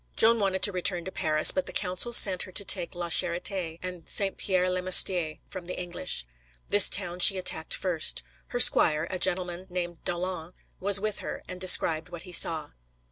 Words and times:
Joan 0.15 0.39
wanted 0.39 0.63
to 0.63 0.71
return 0.71 1.05
to 1.05 1.11
Paris, 1.11 1.51
but 1.51 1.67
the 1.67 1.71
council 1.71 2.11
sent 2.11 2.41
her 2.41 2.51
to 2.51 2.65
take 2.65 2.95
La 2.95 3.09
Charité 3.09 3.77
and 3.83 4.09
Saint 4.09 4.35
Pierre 4.35 4.67
le 4.67 4.81
Moustier 4.81 5.35
from 5.47 5.67
the 5.67 5.79
English. 5.79 6.25
This 6.69 6.89
town 6.89 7.19
she 7.19 7.37
attacked 7.37 7.75
first. 7.75 8.23
Her 8.47 8.59
squire, 8.59 9.05
a 9.11 9.19
gentleman 9.19 9.67
named 9.69 10.03
d'Aulon, 10.03 10.53
was 10.79 10.99
with 10.99 11.19
her, 11.19 11.43
and 11.47 11.61
described 11.61 12.09
what 12.09 12.23
he 12.23 12.31
saw. 12.31 12.71